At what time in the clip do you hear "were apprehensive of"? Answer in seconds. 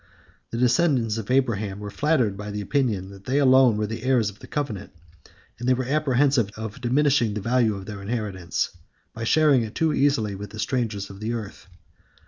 5.75-6.81